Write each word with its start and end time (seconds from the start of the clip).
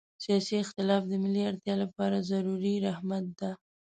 سیاسي 0.23 0.55
اختلاف 0.63 1.01
د 1.07 1.13
ملي 1.23 1.43
اړتیا 1.49 1.75
لپاره 1.83 2.25
ضروري 2.31 2.75
رحمت 2.87 3.25
ده. 3.39 3.51